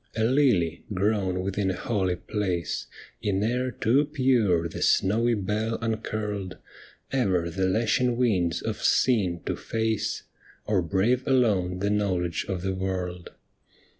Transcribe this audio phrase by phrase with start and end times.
[0.15, 2.87] A lily grown within a holy place.
[3.21, 6.57] In air too pure the snowy bell uncurled
[7.11, 10.23] Ever the lashing winds of sin to face,
[10.65, 13.29] Or brave alone the knowledge of the world.